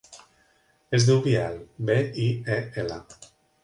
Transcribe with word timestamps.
Es 0.99 1.05
diu 1.11 1.21
Biel: 1.27 1.61
be, 1.93 2.01
i, 2.27 2.29
e, 2.59 2.63
ela. 2.87 3.03